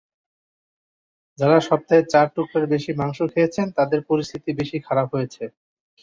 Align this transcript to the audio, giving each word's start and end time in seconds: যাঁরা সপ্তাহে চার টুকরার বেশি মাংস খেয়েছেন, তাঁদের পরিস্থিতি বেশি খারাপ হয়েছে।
যাঁরা 1.39 1.59
সপ্তাহে 1.61 2.03
চার 2.13 2.27
টুকরার 2.35 2.65
বেশি 2.73 2.91
মাংস 2.99 3.19
খেয়েছেন, 3.33 3.67
তাঁদের 3.77 3.99
পরিস্থিতি 4.09 4.49
বেশি 4.59 4.77
খারাপ 4.87 5.07
হয়েছে। 5.15 5.43